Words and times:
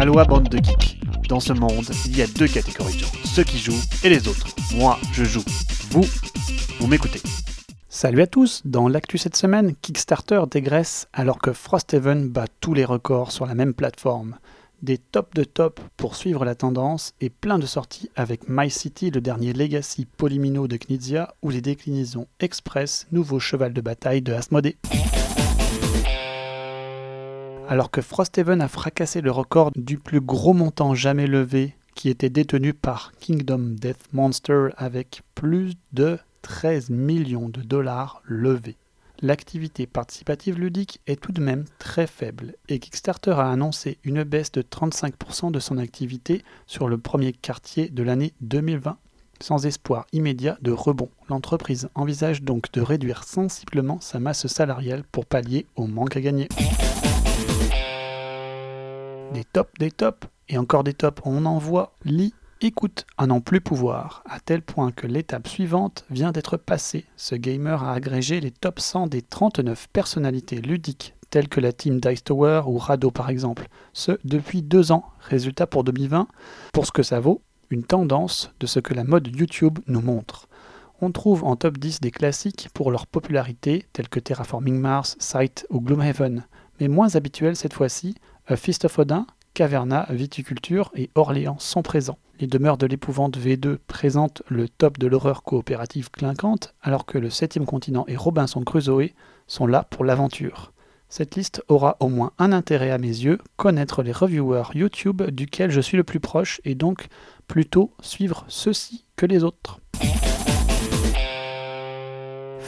Aloha 0.00 0.24
bande 0.24 0.48
de 0.48 0.56
geeks. 0.56 0.98
Dans 1.28 1.40
ce 1.40 1.52
monde, 1.52 1.84
il 2.06 2.16
y 2.16 2.22
a 2.22 2.26
deux 2.26 2.48
catégories 2.48 2.94
de 2.94 3.00
gens, 3.00 3.12
ceux 3.22 3.44
qui 3.44 3.58
jouent 3.58 3.82
et 4.02 4.08
les 4.08 4.28
autres. 4.28 4.46
Moi, 4.74 4.98
je 5.12 5.24
joue. 5.24 5.44
Vous, 5.90 6.06
vous 6.80 6.86
m'écoutez. 6.86 7.20
Salut 7.90 8.22
à 8.22 8.26
tous, 8.26 8.62
dans 8.64 8.88
l'actu 8.88 9.18
cette 9.18 9.36
semaine, 9.36 9.74
Kickstarter 9.82 10.40
dégraisse 10.50 11.06
alors 11.12 11.38
que 11.38 11.52
Frosthaven 11.52 12.30
bat 12.30 12.46
tous 12.62 12.72
les 12.72 12.86
records 12.86 13.30
sur 13.30 13.44
la 13.44 13.54
même 13.54 13.74
plateforme. 13.74 14.38
Des 14.80 14.96
tops 14.96 15.34
de 15.34 15.44
top 15.44 15.80
pour 15.98 16.16
suivre 16.16 16.46
la 16.46 16.54
tendance 16.54 17.12
et 17.20 17.28
plein 17.28 17.58
de 17.58 17.66
sorties 17.66 18.08
avec 18.16 18.48
My 18.48 18.70
City, 18.70 19.10
le 19.10 19.20
dernier 19.20 19.52
Legacy 19.52 20.06
Polymino 20.06 20.66
de 20.66 20.78
Knizia 20.78 21.34
ou 21.42 21.50
les 21.50 21.60
déclinaisons 21.60 22.26
Express, 22.40 23.06
nouveau 23.12 23.38
cheval 23.38 23.74
de 23.74 23.82
bataille 23.82 24.22
de 24.22 24.32
Asmodée. 24.32 24.78
Alors 27.70 27.92
que 27.92 28.00
Frosthaven 28.00 28.60
a 28.62 28.66
fracassé 28.66 29.20
le 29.20 29.30
record 29.30 29.70
du 29.76 29.96
plus 29.96 30.20
gros 30.20 30.54
montant 30.54 30.96
jamais 30.96 31.28
levé 31.28 31.76
qui 31.94 32.08
était 32.08 32.28
détenu 32.28 32.74
par 32.74 33.12
Kingdom 33.20 33.76
Death 33.80 34.12
Monster 34.12 34.70
avec 34.76 35.22
plus 35.36 35.74
de 35.92 36.18
13 36.42 36.90
millions 36.90 37.48
de 37.48 37.62
dollars 37.62 38.22
levés 38.24 38.76
l'activité 39.22 39.86
participative 39.86 40.58
ludique 40.58 41.00
est 41.06 41.20
tout 41.20 41.30
de 41.30 41.40
même 41.40 41.64
très 41.78 42.08
faible 42.08 42.54
et 42.68 42.80
Kickstarter 42.80 43.36
a 43.38 43.52
annoncé 43.52 43.98
une 44.02 44.24
baisse 44.24 44.50
de 44.50 44.62
35% 44.62 45.52
de 45.52 45.60
son 45.60 45.78
activité 45.78 46.42
sur 46.66 46.88
le 46.88 46.98
premier 46.98 47.32
quartier 47.32 47.88
de 47.88 48.02
l'année 48.02 48.32
2020. 48.40 48.96
Sans 49.42 49.64
espoir 49.64 50.06
immédiat 50.12 50.58
de 50.60 50.72
rebond, 50.72 51.08
l'entreprise 51.28 51.88
envisage 51.94 52.42
donc 52.42 52.72
de 52.72 52.80
réduire 52.80 53.24
sensiblement 53.24 54.00
sa 54.00 54.18
masse 54.20 54.46
salariale 54.48 55.04
pour 55.12 55.24
pallier 55.24 55.66
au 55.76 55.86
manque 55.86 56.16
à 56.16 56.20
gagner. 56.20 56.48
Des 59.34 59.44
tops, 59.44 59.70
des 59.78 59.92
tops, 59.92 60.26
et 60.48 60.58
encore 60.58 60.82
des 60.82 60.94
tops, 60.94 61.22
on 61.24 61.46
en 61.46 61.58
voit. 61.58 61.94
Lit 62.04 62.34
écoute 62.60 63.06
à 63.16 63.26
n'en 63.26 63.40
plus 63.40 63.60
pouvoir, 63.60 64.24
à 64.28 64.40
tel 64.40 64.60
point 64.60 64.90
que 64.90 65.06
l'étape 65.06 65.46
suivante 65.46 66.04
vient 66.10 66.32
d'être 66.32 66.56
passée. 66.56 67.06
Ce 67.16 67.36
gamer 67.36 67.84
a 67.84 67.92
agrégé 67.92 68.40
les 68.40 68.50
top 68.50 68.80
100 68.80 69.06
des 69.06 69.22
39 69.22 69.88
personnalités 69.92 70.60
ludiques 70.60 71.14
telles 71.30 71.48
que 71.48 71.60
la 71.60 71.72
team 71.72 72.00
Dice 72.00 72.24
Tower 72.24 72.62
ou 72.66 72.76
Rado 72.76 73.12
par 73.12 73.30
exemple, 73.30 73.68
ce 73.92 74.18
depuis 74.24 74.62
deux 74.62 74.90
ans. 74.90 75.04
Résultat 75.20 75.68
pour 75.68 75.84
2020, 75.84 76.26
pour 76.72 76.86
ce 76.86 76.92
que 76.92 77.04
ça 77.04 77.20
vaut, 77.20 77.40
une 77.70 77.84
tendance 77.84 78.50
de 78.58 78.66
ce 78.66 78.80
que 78.80 78.94
la 78.94 79.04
mode 79.04 79.28
YouTube 79.28 79.78
nous 79.86 80.02
montre. 80.02 80.48
On 81.00 81.12
trouve 81.12 81.44
en 81.44 81.54
top 81.54 81.78
10 81.78 82.00
des 82.00 82.10
classiques 82.10 82.68
pour 82.74 82.90
leur 82.90 83.06
popularité, 83.06 83.86
tels 83.92 84.08
que 84.08 84.20
Terraforming 84.20 84.78
Mars, 84.78 85.16
Sight 85.20 85.66
ou 85.70 85.80
Gloomhaven, 85.80 86.44
mais 86.80 86.88
moins 86.88 87.14
habituels 87.14 87.56
cette 87.56 87.74
fois-ci, 87.74 88.16
Of 88.50 88.98
Odin, 88.98 89.28
Caverna, 89.54 90.06
Viticulture 90.10 90.90
et 90.96 91.08
Orléans 91.14 91.60
sont 91.60 91.82
présents. 91.82 92.18
Les 92.40 92.48
demeures 92.48 92.78
de 92.78 92.86
l'épouvante 92.86 93.38
V2 93.38 93.76
présentent 93.86 94.42
le 94.48 94.68
top 94.68 94.98
de 94.98 95.06
l'horreur 95.06 95.44
coopérative 95.44 96.10
clinquante, 96.10 96.74
alors 96.82 97.06
que 97.06 97.16
le 97.16 97.30
7 97.30 97.64
continent 97.64 98.04
et 98.08 98.16
Robinson 98.16 98.64
Crusoe 98.64 99.10
sont 99.46 99.68
là 99.68 99.86
pour 99.88 100.04
l'aventure. 100.04 100.72
Cette 101.08 101.36
liste 101.36 101.62
aura 101.68 101.96
au 102.00 102.08
moins 102.08 102.32
un 102.38 102.50
intérêt 102.50 102.90
à 102.90 102.98
mes 102.98 103.06
yeux, 103.06 103.38
connaître 103.56 104.02
les 104.02 104.10
reviewers 104.10 104.74
YouTube 104.74 105.22
duquel 105.30 105.70
je 105.70 105.80
suis 105.80 105.96
le 105.96 106.04
plus 106.04 106.20
proche 106.20 106.60
et 106.64 106.74
donc 106.74 107.06
plutôt 107.46 107.92
suivre 108.00 108.44
ceux-ci 108.48 109.04
que 109.14 109.26
les 109.26 109.44
autres. 109.44 109.79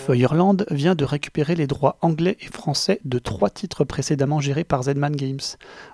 Feuerland 0.05 0.65
vient 0.69 0.97
de 0.97 1.05
récupérer 1.05 1.55
les 1.55 1.69
droits 1.69 1.97
anglais 2.01 2.37
et 2.41 2.47
français 2.47 3.01
de 3.05 3.21
trois 3.21 3.51
titres 3.51 3.85
précédemment 3.85 4.41
gérés 4.41 4.65
par 4.65 4.83
Zedman 4.83 5.15
Games, 5.15 5.39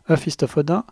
A 0.06 0.16
Fist 0.16 0.44
of 0.44 0.56
Odin, 0.56 0.84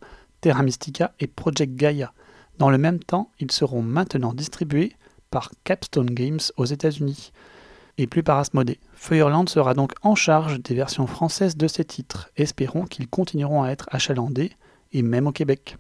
Terra 0.43 0.63
Mystica 0.63 1.15
et 1.19 1.27
Project 1.27 1.77
Gaia. 1.77 2.13
Dans 2.59 2.69
le 2.69 2.77
même 2.77 2.99
temps, 2.99 3.31
ils 3.41 3.51
seront 3.51 3.81
maintenant 3.81 4.35
distribués 4.35 4.93
par 5.31 5.51
Capstone 5.65 6.11
Games 6.11 6.41
aux 6.59 6.67
États-Unis 6.67 7.33
et 7.97 8.07
plus 8.07 8.23
par 8.23 8.37
Asmodee. 8.37 8.81
Feuerland 8.93 9.49
sera 9.49 9.73
donc 9.73 9.93
en 10.03 10.15
charge 10.15 10.61
des 10.61 10.75
versions 10.75 11.07
françaises 11.07 11.57
de 11.57 11.69
ces 11.69 11.87
titres. 11.87 12.29
Espérons 12.37 12.85
qu'ils 12.85 13.09
continueront 13.09 13.63
à 13.63 13.71
être 13.71 13.89
achalandés 13.91 14.53
et 14.93 15.01
même 15.01 15.27
au 15.27 15.33
Québec. 15.33 15.79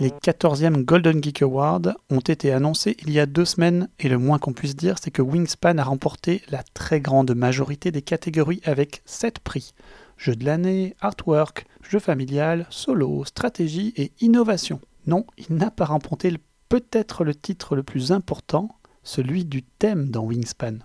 Les 0.00 0.10
14e 0.10 0.84
Golden 0.84 1.22
Geek 1.22 1.42
Awards 1.42 1.96
ont 2.08 2.20
été 2.20 2.52
annoncés 2.52 2.96
il 3.02 3.10
y 3.10 3.18
a 3.18 3.26
deux 3.26 3.44
semaines 3.44 3.88
et 3.98 4.08
le 4.08 4.16
moins 4.16 4.38
qu'on 4.38 4.52
puisse 4.52 4.76
dire 4.76 4.96
c'est 5.02 5.10
que 5.10 5.22
Wingspan 5.22 5.76
a 5.78 5.82
remporté 5.82 6.42
la 6.50 6.62
très 6.62 7.00
grande 7.00 7.34
majorité 7.34 7.90
des 7.90 8.02
catégories 8.02 8.60
avec 8.64 9.02
7 9.06 9.40
prix 9.40 9.74
jeu 10.18 10.36
de 10.36 10.44
l'année, 10.44 10.94
artwork, 11.00 11.66
jeu 11.82 11.98
familial, 11.98 12.66
solo, 12.70 13.24
stratégie 13.24 13.94
et 13.96 14.12
innovation. 14.20 14.80
Non, 15.06 15.24
il 15.38 15.56
n'a 15.56 15.70
pas 15.70 15.86
remporté 15.86 16.34
peut-être 16.68 17.24
le 17.24 17.34
titre 17.34 17.76
le 17.76 17.82
plus 17.82 18.12
important, 18.12 18.68
celui 19.04 19.44
du 19.44 19.62
thème 19.62 20.10
dans 20.10 20.24
Wingspan. 20.24 20.78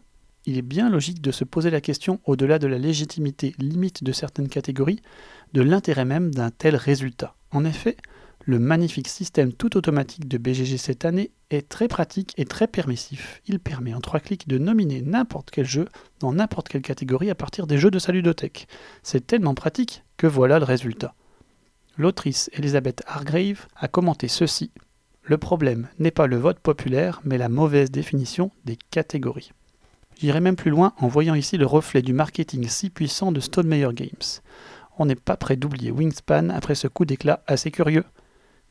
Il 0.46 0.57
est 0.57 0.62
bien 0.62 0.90
logique 0.90 1.22
de 1.22 1.31
se 1.31 1.44
poser 1.44 1.69
la 1.72 1.81
question, 1.81 2.19
au-delà 2.25 2.59
de 2.59 2.68
la 2.68 2.78
légitimité 2.78 3.53
limite 3.57 4.03
de 4.03 4.12
certaines 4.12 4.50
catégories, 4.50 5.02
de 5.53 5.62
l'intérêt 5.62 6.06
même 6.06 6.34
d'un 6.34 6.52
tel 6.52 6.75
résultat. 6.75 7.35
En 7.52 7.66
effet, 7.66 7.97
le 8.45 8.59
magnifique 8.59 9.07
système 9.07 9.53
tout 9.53 9.77
automatique 9.77 10.27
de 10.27 10.37
BGG 10.37 10.77
cette 10.77 11.05
année 11.05 11.31
est 11.49 11.69
très 11.69 11.87
pratique 11.87 12.33
et 12.37 12.45
très 12.45 12.67
permissif. 12.67 13.41
Il 13.47 13.59
permet 13.59 13.93
en 13.93 14.01
trois 14.01 14.19
clics 14.19 14.49
de 14.49 14.57
nominer 14.57 15.01
n'importe 15.01 15.49
quel 15.49 15.65
jeu 15.65 15.87
dans 16.19 16.33
n'importe 16.33 16.67
quelle 16.67 16.81
catégorie 16.81 17.29
à 17.29 17.35
partir 17.35 17.67
des 17.67 17.77
jeux 17.77 17.91
de 17.91 17.99
sa 17.99 18.11
ludothèque. 18.11 18.67
C'est 19.01 19.25
tellement 19.25 19.53
pratique 19.53 20.03
que 20.17 20.27
voilà 20.27 20.59
le 20.59 20.65
résultat. 20.65 21.15
L'autrice 21.97 22.49
Elizabeth 22.53 23.01
Hargrave 23.07 23.67
a 23.77 23.87
commenté 23.87 24.27
ceci. 24.27 24.71
Le 25.21 25.37
problème 25.37 25.87
n'est 25.99 26.11
pas 26.11 26.27
le 26.27 26.35
vote 26.35 26.59
populaire, 26.59 27.21
mais 27.23 27.37
la 27.37 27.47
mauvaise 27.47 27.91
définition 27.91 28.51
des 28.65 28.77
catégories. 28.91 29.51
J'irai 30.19 30.41
même 30.41 30.57
plus 30.57 30.71
loin 30.71 30.93
en 30.97 31.07
voyant 31.07 31.35
ici 31.35 31.57
le 31.57 31.65
reflet 31.65 32.01
du 32.01 32.11
marketing 32.11 32.67
si 32.67 32.89
puissant 32.89 33.31
de 33.31 33.39
Stonemeyer 33.39 33.93
Games. 33.93 34.41
On 34.97 35.05
n'est 35.05 35.15
pas 35.15 35.37
prêt 35.37 35.55
d'oublier 35.55 35.91
Wingspan 35.91 36.49
après 36.49 36.75
ce 36.75 36.87
coup 36.87 37.05
d'éclat 37.05 37.41
assez 37.47 37.71
curieux 37.71 38.03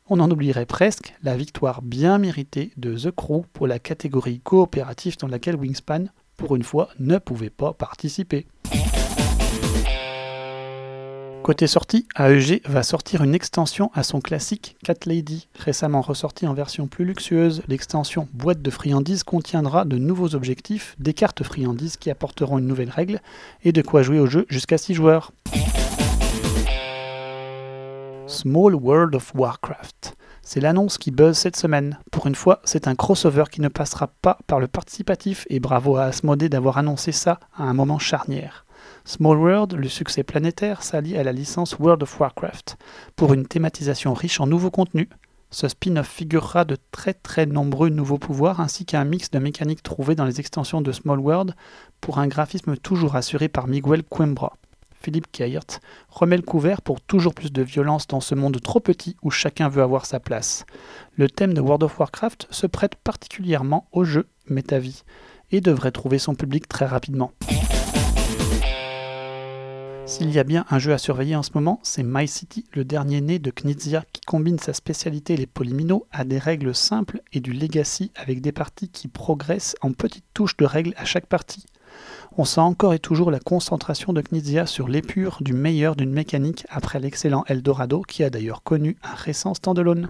on 0.08 0.20
en 0.20 0.30
oublierait 0.30 0.66
presque 0.66 1.14
la 1.22 1.36
victoire 1.36 1.82
bien 1.82 2.18
méritée 2.18 2.72
de 2.76 2.96
The 2.96 3.10
Crew 3.10 3.42
pour 3.52 3.66
la 3.66 3.78
catégorie 3.78 4.40
coopérative 4.40 5.16
dans 5.18 5.28
laquelle 5.28 5.56
Wingspan, 5.56 6.06
pour 6.36 6.56
une 6.56 6.62
fois, 6.62 6.88
ne 6.98 7.18
pouvait 7.18 7.50
pas 7.50 7.72
participer. 7.72 8.46
Côté 11.42 11.66
sortie, 11.66 12.06
AEG 12.16 12.62
va 12.66 12.84
sortir 12.84 13.24
une 13.24 13.34
extension 13.34 13.90
à 13.94 14.04
son 14.04 14.20
classique 14.20 14.76
Cat 14.84 14.94
Lady. 15.06 15.48
Récemment 15.58 16.00
ressortie 16.00 16.46
en 16.46 16.54
version 16.54 16.86
plus 16.86 17.04
luxueuse, 17.04 17.62
l'extension 17.66 18.28
boîte 18.32 18.62
de 18.62 18.70
friandises 18.70 19.24
contiendra 19.24 19.84
de 19.84 19.98
nouveaux 19.98 20.36
objectifs, 20.36 20.94
des 21.00 21.14
cartes 21.14 21.42
friandises 21.42 21.96
qui 21.96 22.10
apporteront 22.10 22.58
une 22.58 22.68
nouvelle 22.68 22.90
règle 22.90 23.20
et 23.64 23.72
de 23.72 23.82
quoi 23.82 24.02
jouer 24.02 24.20
au 24.20 24.26
jeu 24.26 24.46
jusqu'à 24.48 24.78
6 24.78 24.94
joueurs. 24.94 25.32
Small 28.32 28.74
World 28.74 29.14
of 29.14 29.34
Warcraft. 29.34 30.16
C'est 30.40 30.60
l'annonce 30.60 30.96
qui 30.96 31.10
buzz 31.10 31.36
cette 31.36 31.54
semaine. 31.54 31.98
Pour 32.10 32.26
une 32.26 32.34
fois, 32.34 32.60
c'est 32.64 32.88
un 32.88 32.94
crossover 32.94 33.44
qui 33.52 33.60
ne 33.60 33.68
passera 33.68 34.06
pas 34.06 34.38
par 34.46 34.58
le 34.58 34.68
participatif 34.68 35.46
et 35.50 35.60
bravo 35.60 35.96
à 35.98 36.04
Asmodee 36.04 36.48
d'avoir 36.48 36.78
annoncé 36.78 37.12
ça 37.12 37.38
à 37.54 37.64
un 37.64 37.74
moment 37.74 37.98
charnière. 37.98 38.64
Small 39.04 39.36
World, 39.36 39.74
le 39.74 39.88
succès 39.88 40.22
planétaire, 40.22 40.82
s'allie 40.82 41.18
à 41.18 41.22
la 41.22 41.32
licence 41.32 41.78
World 41.78 42.02
of 42.04 42.18
Warcraft 42.18 42.78
pour 43.16 43.34
une 43.34 43.46
thématisation 43.46 44.14
riche 44.14 44.40
en 44.40 44.46
nouveaux 44.46 44.70
contenus. 44.70 45.08
Ce 45.50 45.68
spin-off 45.68 46.08
figurera 46.08 46.64
de 46.64 46.78
très 46.90 47.12
très 47.12 47.44
nombreux 47.44 47.90
nouveaux 47.90 48.18
pouvoirs 48.18 48.60
ainsi 48.60 48.86
qu'un 48.86 49.04
mix 49.04 49.30
de 49.30 49.40
mécaniques 49.40 49.82
trouvées 49.82 50.14
dans 50.14 50.24
les 50.24 50.40
extensions 50.40 50.80
de 50.80 50.92
Small 50.92 51.20
World 51.20 51.54
pour 52.00 52.18
un 52.18 52.28
graphisme 52.28 52.78
toujours 52.78 53.14
assuré 53.14 53.48
par 53.48 53.68
Miguel 53.68 54.02
Coimbra. 54.02 54.54
Philippe 55.02 55.30
Keirt, 55.32 55.80
remet 56.08 56.36
le 56.36 56.42
couvert 56.42 56.82
pour 56.82 57.00
toujours 57.00 57.34
plus 57.34 57.52
de 57.52 57.62
violence 57.62 58.06
dans 58.06 58.20
ce 58.20 58.34
monde 58.34 58.60
trop 58.60 58.80
petit 58.80 59.16
où 59.22 59.30
chacun 59.30 59.68
veut 59.68 59.82
avoir 59.82 60.06
sa 60.06 60.20
place. 60.20 60.64
Le 61.16 61.28
thème 61.28 61.54
de 61.54 61.60
World 61.60 61.82
of 61.82 61.98
Warcraft 61.98 62.46
se 62.50 62.66
prête 62.66 62.94
particulièrement 62.96 63.88
au 63.92 64.04
jeu 64.04 64.28
Métavie 64.46 65.02
et 65.50 65.60
devrait 65.60 65.92
trouver 65.92 66.18
son 66.18 66.34
public 66.34 66.68
très 66.68 66.86
rapidement. 66.86 67.32
S'il 70.12 70.30
y 70.30 70.38
a 70.38 70.44
bien 70.44 70.66
un 70.68 70.78
jeu 70.78 70.92
à 70.92 70.98
surveiller 70.98 71.36
en 71.36 71.42
ce 71.42 71.52
moment, 71.54 71.80
c'est 71.82 72.02
My 72.02 72.28
City, 72.28 72.66
le 72.74 72.84
dernier 72.84 73.22
né 73.22 73.38
de 73.38 73.50
Knizia, 73.50 74.04
qui 74.12 74.20
combine 74.20 74.58
sa 74.58 74.74
spécialité 74.74 75.38
les 75.38 75.46
polyminos 75.46 76.02
à 76.12 76.24
des 76.24 76.36
règles 76.36 76.74
simples 76.74 77.22
et 77.32 77.40
du 77.40 77.54
legacy 77.54 78.12
avec 78.14 78.42
des 78.42 78.52
parties 78.52 78.90
qui 78.90 79.08
progressent 79.08 79.74
en 79.80 79.92
petites 79.92 80.26
touches 80.34 80.58
de 80.58 80.66
règles 80.66 80.92
à 80.98 81.06
chaque 81.06 81.24
partie 81.24 81.64
on 82.38 82.44
sent 82.46 82.60
encore 82.60 82.94
et 82.94 82.98
toujours 82.98 83.30
la 83.30 83.38
concentration 83.38 84.14
de 84.14 84.22
Knizia 84.22 84.64
sur 84.64 84.88
l'épure 84.88 85.38
du 85.42 85.52
meilleur 85.52 85.96
d'une 85.96 86.12
mécanique 86.12 86.64
après 86.70 86.98
l'excellent 86.98 87.44
Eldorado 87.46 88.00
qui 88.00 88.24
a 88.24 88.30
d'ailleurs 88.30 88.62
connu 88.62 88.96
un 89.02 89.14
récent 89.14 89.52
standalone. 89.52 90.08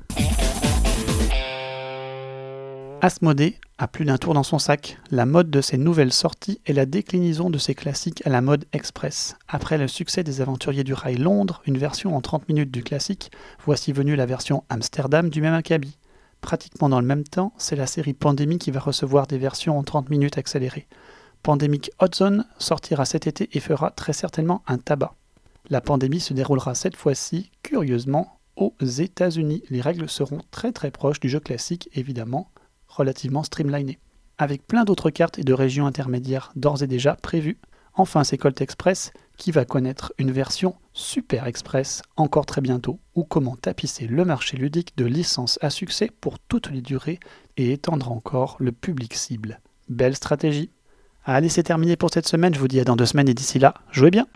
Asmodée 3.05 3.59
a 3.79 3.89
plus 3.89 4.05
d'un 4.05 4.17
tour 4.17 4.33
dans 4.33 4.45
son 4.45 4.61
sac. 4.61 4.97
La 5.11 5.27
mode 5.27 5.51
de 5.51 5.61
ses 5.61 5.77
nouvelles 5.77 6.13
sorties 6.13 6.61
est 6.67 6.73
la 6.73 6.87
déclinaison 6.87 7.51
de 7.51 7.59
ses 7.59 7.75
classiques 7.75 8.25
à 8.25 8.31
la 8.31 8.41
mode 8.41 8.65
express. 8.73 9.35
Après 9.49 9.77
le 9.77 9.89
succès 9.89 10.23
des 10.23 10.41
Aventuriers 10.41 10.85
du 10.85 10.95
Rail 10.95 11.17
Londres, 11.17 11.63
une 11.67 11.79
version 11.79 12.15
en 12.15 12.21
30 12.21 12.49
minutes 12.49 12.71
du 12.71 12.85
classique, 12.85 13.33
voici 13.65 13.91
venue 13.91 14.15
la 14.15 14.25
version 14.25 14.63
Amsterdam 14.69 15.31
du 15.31 15.41
même 15.41 15.53
acabit. 15.53 15.99
Pratiquement 16.43 16.89
dans 16.89 17.01
le 17.01 17.07
même 17.07 17.25
temps, 17.25 17.53
c'est 17.59 17.75
la 17.75 17.89
série 17.89 18.15
Pandemic 18.15 18.61
qui 18.61 18.71
va 18.71 18.79
recevoir 18.79 19.27
des 19.27 19.39
versions 19.39 19.77
en 19.77 19.83
30 19.83 20.09
minutes 20.09 20.39
accélérées. 20.39 20.87
Pandemic 21.43 21.91
Hot 21.99 22.15
Zone 22.15 22.45
sortira 22.59 23.05
cet 23.05 23.27
été 23.27 23.49
et 23.53 23.59
fera 23.59 23.91
très 23.91 24.13
certainement 24.13 24.63
un 24.69 24.79
tabac. 24.79 25.17
La 25.71 25.81
pandémie 25.81 26.21
se 26.21 26.35
déroulera 26.35 26.77
cette 26.77 26.95
fois-ci, 26.95 27.51
curieusement, 27.65 28.39
aux 28.55 28.77
États-Unis. 28.81 29.65
Les 29.71 29.81
règles 29.81 30.09
seront 30.09 30.43
très 30.53 30.71
très 30.71 30.93
proches 30.93 31.19
du 31.19 31.29
jeu 31.29 31.41
classique, 31.41 31.89
évidemment, 31.95 32.49
relativement 32.97 33.43
streamliné, 33.43 33.99
avec 34.39 34.67
plein 34.67 34.85
d'autres 34.85 35.11
cartes 35.11 35.39
et 35.39 35.45
de 35.45 35.53
régions 35.53 35.87
intermédiaires 35.87 36.53
d'ores 36.57 36.83
et 36.83 36.87
déjà 36.87 37.15
prévues. 37.15 37.59
Enfin, 37.95 38.25
c'est 38.25 38.39
Colt 38.39 38.61
Express 38.61 39.13
qui 39.37 39.51
va 39.51 39.65
connaître 39.65 40.13
une 40.19 40.31
version 40.31 40.75
Super 40.93 41.47
Express 41.47 42.03
encore 42.17 42.47
très 42.47 42.61
bientôt, 42.61 43.01
ou 43.15 43.25
comment 43.25 43.57
tapisser 43.57 44.07
le 44.07 44.25
marché 44.25 44.57
ludique 44.57 44.97
de 44.97 45.05
licences 45.05 45.59
à 45.63 45.71
succès 45.71 46.11
pour 46.21 46.39
toutes 46.39 46.71
les 46.71 46.83
durées 46.83 47.19
et 47.57 47.73
étendre 47.73 48.13
encore 48.13 48.57
le 48.61 48.73
public 48.73 49.15
cible. 49.15 49.61
Belle 49.89 50.17
stratégie. 50.17 50.71
Allez, 51.25 51.49
c'est 51.49 51.63
terminé 51.63 51.97
pour 51.97 52.11
cette 52.13 52.29
semaine, 52.29 52.55
je 52.55 52.61
vous 52.61 52.69
dis 52.69 52.81
à 52.81 52.85
dans 52.85 52.97
deux 52.97 53.07
semaines 53.07 53.29
et 53.29 53.35
d'ici 53.35 53.59
là, 53.59 53.75
jouez 53.91 54.11
bien 54.11 54.27